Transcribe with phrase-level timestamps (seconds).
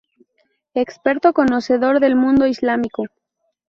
[0.73, 3.03] Experto conocedor del mundo islámico.